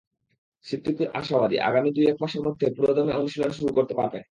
[0.65, 4.19] সিদ্দিকুর আশাবাদী, আগামী দু-এক মাসের মধ্যে পুরোদমে অনুশীলন শুরু করতে পারবেন।